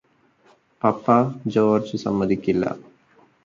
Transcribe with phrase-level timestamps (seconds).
[0.81, 1.05] പപ്പ
[1.47, 2.65] George സമ്മതിക്കില്ല